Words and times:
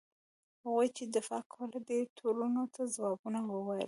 هغوی 0.63 0.87
چې 0.97 1.03
دفاع 1.15 1.43
کوله 1.53 1.77
دې 1.87 1.99
تورونو 2.17 2.63
ته 2.75 2.81
ځوابونه 2.95 3.39
وویل. 3.45 3.79